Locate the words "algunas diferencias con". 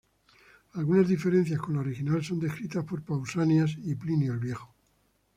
0.73-1.75